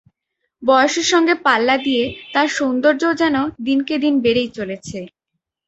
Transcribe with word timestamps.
বয়সের 0.63 1.07
সঙ্গে 1.13 1.33
পাল্লা 1.45 1.75
দিয়ে 1.85 2.03
তাঁর 2.33 2.47
সৌন্দর্যও 2.57 3.13
যেন 3.13 3.35
দিনকে 3.63 3.95
দিন 3.97 4.13
বেড়েই 4.23 4.49
চলেছে। 4.57 4.99